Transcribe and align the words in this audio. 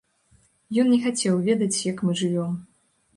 Ён 0.83 0.87
не 0.93 0.97
хацеў 1.03 1.37
ведаць, 1.49 1.77
як 1.91 2.01
мы 2.09 2.17
жывём. 2.23 2.57